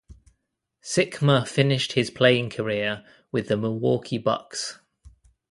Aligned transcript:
Sikma 0.81 1.47
finished 1.47 1.91
his 1.91 2.09
playing 2.09 2.49
career 2.49 3.05
with 3.31 3.49
the 3.49 3.55
Milwaukee 3.55 4.17
Bucks. 4.17 4.79